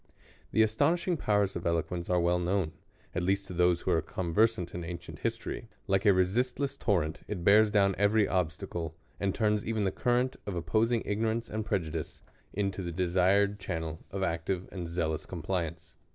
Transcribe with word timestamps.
The 0.51 0.63
astonishing 0.63 1.15
powers 1.15 1.55
of 1.55 1.63
eloquence 1.67 2.09
are 2.09 2.19
well 2.19 2.39
knovsrn, 2.39 2.71
at 3.13 3.21
least 3.21 3.45
to 3.45 3.53
those 3.53 3.81
who 3.81 3.91
are 3.91 4.01
conversant 4.01 4.73
in 4.73 4.83
ancient 4.83 5.19
history. 5.19 5.69
Like 5.85 6.07
a 6.07 6.11
resistless 6.11 6.75
torrent, 6.75 7.19
it 7.27 7.43
bears 7.43 7.69
down 7.69 7.93
every 7.99 8.27
obstacle, 8.27 8.95
and 9.19 9.35
turns 9.35 9.63
even 9.63 9.83
the 9.83 9.91
current 9.91 10.37
of 10.47 10.55
opposing 10.55 11.03
ignorance 11.05 11.49
and 11.49 11.63
prejudice? 11.63 12.17
^2 12.17 12.17
THE 12.17 12.21
Columbian 12.23 12.33
orator. 12.33 12.71
prejudice 12.71 12.81
into 12.81 12.83
the 12.83 12.97
desired 13.03 13.59
channel 13.59 13.99
of 14.09 14.23
active 14.23 14.67
and 14.71 14.89
zealous 14.89 15.27
compliance. 15.27 15.97